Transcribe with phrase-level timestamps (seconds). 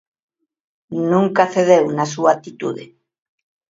[1.11, 2.83] Nunca cedeu na súa actitude.